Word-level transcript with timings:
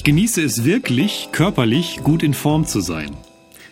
Ich 0.00 0.04
genieße 0.04 0.42
es 0.42 0.64
wirklich, 0.64 1.28
körperlich 1.30 1.98
gut 2.02 2.22
in 2.22 2.32
Form 2.32 2.64
zu 2.64 2.80
sein. 2.80 3.14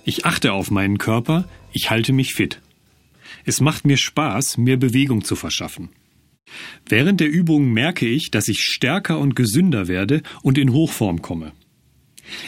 Ich 0.04 0.26
achte 0.26 0.52
auf 0.52 0.70
meinen 0.70 0.98
Körper, 0.98 1.48
ich 1.72 1.88
halte 1.88 2.12
mich 2.12 2.34
fit. 2.34 2.61
Es 3.46 3.62
macht 3.62 3.86
mir 3.86 3.96
Spaß, 3.96 4.58
mir 4.58 4.76
Bewegung 4.76 5.25
zu 5.25 5.36
verschaffen. 5.36 5.88
Während 6.86 7.20
der 7.20 7.30
Übungen 7.30 7.72
merke 7.72 8.06
ich, 8.06 8.30
dass 8.30 8.48
ich 8.48 8.61
stärker 8.61 9.18
und 9.18 9.36
gesünder 9.36 9.88
werde 9.88 10.22
und 10.43 10.58
in 10.58 10.75
Hochform 10.75 11.22
komme. 11.22 11.52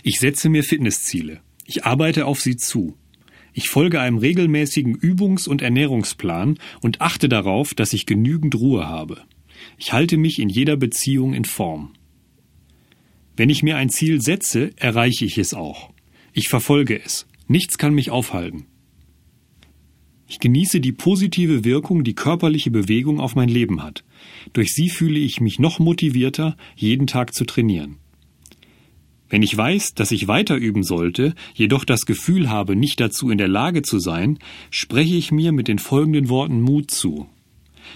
Ich 0.03 0.21
setze 0.21 0.51
mir 0.51 0.63
Fitnessziele. 0.63 1.41
Ich 1.65 1.87
arbeite 1.87 2.27
auf 2.27 2.39
sie 2.39 2.57
zu. 2.57 2.99
Ich 3.55 3.71
folge 3.71 3.99
einem 3.99 4.19
regelmäßigen 4.19 4.95
Übungs- 4.95 5.49
und 5.49 5.63
Ernährungsplan 5.63 6.59
und 6.83 7.01
achte 7.01 7.31
darauf, 7.31 7.73
dass 7.73 7.95
ich 7.95 8.05
genügend 8.05 8.57
Ruhe 8.57 8.87
habe. 8.87 9.23
Ich 9.79 9.95
halte 9.95 10.19
mich 10.19 10.39
in 10.39 10.51
jeder 10.51 10.77
Beziehung 10.77 11.33
in 11.33 11.47
Form. 11.47 11.95
Wenn 13.37 13.51
ich 13.51 13.63
mir 13.63 13.77
ein 13.77 13.91
Ziel 13.91 14.21
setze, 14.21 14.71
erreiche 14.77 15.25
ich 15.25 15.39
es 15.39 15.55
auch. 15.55 15.91
Ich 16.33 16.49
verfolge 16.49 17.01
es. 17.03 17.27
Nichts 17.49 17.79
kann 17.79 17.95
mich 17.95 18.11
aufhalten. 18.11 18.67
Ich 20.29 20.39
genieße 20.39 20.81
die 20.81 20.93
positive 20.93 21.65
Wirkung, 21.65 22.05
die 22.05 22.15
körperliche 22.15 22.71
Bewegung 22.71 23.19
auf 23.19 23.35
mein 23.35 23.49
Leben 23.49 23.83
hat. 23.83 24.05
Durch 24.53 24.73
sie 24.73 24.89
fühle 24.89 25.19
ich 25.19 25.41
mich 25.41 25.59
noch 25.59 25.81
motivierter, 25.81 26.57
jeden 26.77 27.09
Tag 27.09 27.35
zu 27.35 27.45
trainieren. 27.45 27.97
Wenn 29.29 29.43
ich 29.43 29.57
weiß, 29.57 29.95
dass 29.95 30.13
ich 30.13 30.29
weiter 30.29 30.57
üben 30.57 30.83
sollte, 30.83 31.35
jedoch 31.55 31.85
das 31.85 32.07
Gefühl 32.07 32.49
habe, 32.49 32.77
nicht 32.77 33.01
dazu 33.01 33.31
in 33.31 33.39
der 33.39 33.49
Lage 33.49 33.83
zu 33.83 33.99
sein, 33.99 34.39
spreche 34.71 35.17
ich 35.17 35.33
mir 35.33 35.51
mit 35.51 35.67
den 35.67 35.79
folgenden 35.79 36.29
Worten 36.29 36.61
Mut 36.61 36.91
zu. 36.91 37.29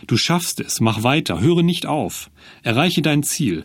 Du 0.06 0.16
schaffst 0.16 0.60
es, 0.60 0.80
mach 0.80 1.02
weiter, 1.02 1.40
höre 1.40 1.62
nicht 1.62 1.86
auf, 1.86 2.30
erreiche 2.62 3.02
dein 3.02 3.22
Ziel. 3.22 3.64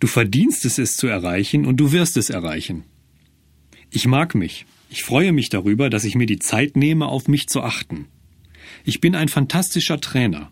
Du 0.00 0.06
verdienst 0.06 0.64
es, 0.64 0.78
es 0.78 0.96
zu 0.96 1.06
erreichen, 1.06 1.66
und 1.66 1.78
du 1.78 1.92
wirst 1.92 2.16
es 2.16 2.30
erreichen. 2.30 2.84
Ich 3.90 4.06
mag 4.06 4.34
mich. 4.34 4.66
Ich 4.90 5.02
freue 5.02 5.32
mich 5.32 5.48
darüber, 5.48 5.90
dass 5.90 6.04
ich 6.04 6.14
mir 6.14 6.26
die 6.26 6.38
Zeit 6.38 6.76
nehme, 6.76 7.06
auf 7.06 7.28
mich 7.28 7.48
zu 7.48 7.62
achten. 7.62 8.06
Ich 8.84 9.00
bin 9.00 9.14
ein 9.14 9.28
fantastischer 9.28 10.00
Trainer. 10.00 10.50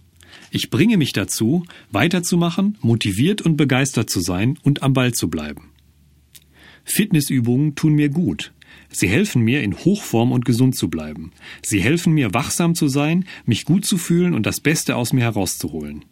Ich 0.51 0.71
bringe 0.71 0.97
mich 0.97 1.13
dazu, 1.13 1.65
weiterzumachen, 1.91 2.79
motiviert 2.81 3.43
und 3.43 3.57
begeistert 3.57 4.11
zu 4.11 4.21
sein 4.21 4.59
und 4.63 4.83
am 4.83 4.93
Ball 4.93 5.13
zu 5.13 5.29
bleiben. 5.29 5.71
Fitnessübungen 6.85 7.75
tun 7.75 7.95
mir 7.95 8.09
gut. 8.09 8.53
Sie 8.89 9.09
helfen 9.09 9.43
mir, 9.43 9.63
in 9.63 9.77
Hochform 9.77 10.33
und 10.33 10.45
gesund 10.45 10.77
zu 10.77 10.89
bleiben. 10.89 11.33
Sie 11.63 11.83
helfen 11.83 12.13
mir, 12.13 12.33
wachsam 12.35 12.75
zu 12.75 12.89
sein, 12.89 13.27
mich 13.45 13.65
gut 13.65 13.85
zu 13.85 13.99
fühlen 13.99 14.35
und 14.35 14.47
das 14.47 14.61
Beste 14.61 14.97
aus 14.97 15.13
mir 15.13 15.23
herauszuholen. 15.23 16.05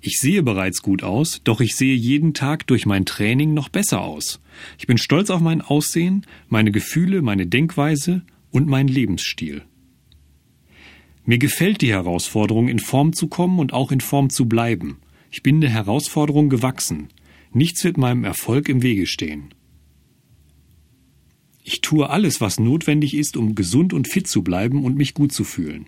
Ich 0.00 0.20
sehe 0.20 0.42
bereits 0.42 0.82
gut 0.82 1.02
aus, 1.02 1.40
doch 1.42 1.60
ich 1.60 1.74
sehe 1.74 1.94
jeden 1.94 2.32
Tag 2.32 2.66
durch 2.68 2.86
mein 2.86 3.04
Training 3.04 3.52
noch 3.52 3.68
besser 3.68 4.00
aus. 4.00 4.40
Ich 4.78 4.86
bin 4.86 4.96
stolz 4.96 5.30
auf 5.30 5.40
mein 5.40 5.60
Aussehen, 5.60 6.24
meine 6.48 6.70
Gefühle, 6.70 7.20
meine 7.20 7.46
Denkweise 7.46 8.22
und 8.50 8.68
meinen 8.68 8.88
Lebensstil. 8.88 9.62
Mir 11.24 11.38
gefällt 11.38 11.82
die 11.82 11.90
Herausforderung, 11.90 12.68
in 12.68 12.78
Form 12.78 13.12
zu 13.12 13.26
kommen 13.26 13.58
und 13.58 13.72
auch 13.72 13.92
in 13.92 14.00
Form 14.00 14.30
zu 14.30 14.46
bleiben. 14.46 14.98
Ich 15.30 15.42
bin 15.42 15.60
der 15.60 15.70
Herausforderung 15.70 16.48
gewachsen. 16.48 17.08
Nichts 17.52 17.82
wird 17.84 17.98
meinem 17.98 18.24
Erfolg 18.24 18.68
im 18.68 18.82
Wege 18.82 19.06
stehen. 19.06 19.52
Ich 21.64 21.82
tue 21.82 22.08
alles, 22.08 22.40
was 22.40 22.58
notwendig 22.58 23.14
ist, 23.14 23.36
um 23.36 23.54
gesund 23.54 23.92
und 23.92 24.08
fit 24.08 24.26
zu 24.26 24.42
bleiben 24.42 24.84
und 24.84 24.96
mich 24.96 25.12
gut 25.12 25.32
zu 25.32 25.44
fühlen. 25.44 25.86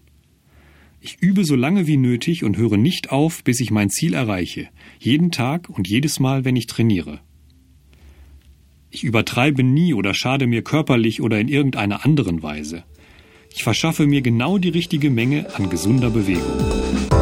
Ich 1.02 1.16
übe 1.22 1.46
so 1.46 1.56
lange 1.56 1.86
wie 1.86 1.96
nötig 1.96 2.44
und 2.44 2.58
höre 2.58 2.76
nicht 2.76 3.10
auf, 3.10 3.42
bis 3.42 3.60
ich 3.60 3.70
mein 3.70 3.88
Ziel 3.88 4.12
erreiche, 4.12 4.68
jeden 4.98 5.30
Tag 5.30 5.70
und 5.70 5.88
jedes 5.88 6.20
Mal, 6.20 6.44
wenn 6.44 6.56
ich 6.56 6.66
trainiere. 6.66 7.20
Ich 8.90 9.02
übertreibe 9.02 9.62
nie 9.62 9.94
oder 9.94 10.12
schade 10.12 10.46
mir 10.46 10.62
körperlich 10.62 11.22
oder 11.22 11.40
in 11.40 11.48
irgendeiner 11.48 12.04
anderen 12.04 12.42
Weise. 12.42 12.84
Ich 13.54 13.62
verschaffe 13.62 14.06
mir 14.06 14.20
genau 14.20 14.58
die 14.58 14.68
richtige 14.68 15.08
Menge 15.08 15.54
an 15.54 15.70
gesunder 15.70 16.10
Bewegung. 16.10 17.19